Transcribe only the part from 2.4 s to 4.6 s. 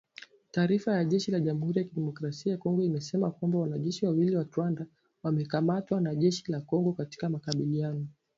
ya Kongo imesema kwamba wanajeshi wawili wa